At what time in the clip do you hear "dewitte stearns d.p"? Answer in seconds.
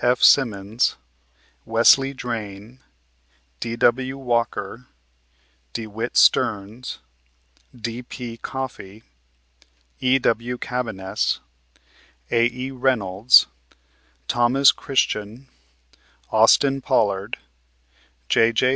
5.75-8.37